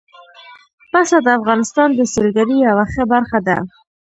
پسه 0.91 1.17
د 1.25 1.27
افغانستان 1.39 1.89
د 1.95 2.01
سیلګرۍ 2.13 2.57
یوه 2.67 2.85
ښه 2.93 3.03
برخه 3.13 3.39
ده. 3.47 3.57